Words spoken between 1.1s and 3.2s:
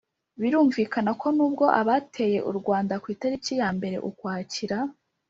ko nubwo abateye u rwanda ku